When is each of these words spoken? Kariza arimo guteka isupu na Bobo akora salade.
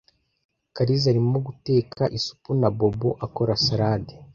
Kariza 0.75 1.05
arimo 1.09 1.37
guteka 1.47 2.03
isupu 2.17 2.49
na 2.61 2.69
Bobo 2.77 3.09
akora 3.25 3.53
salade. 3.65 4.13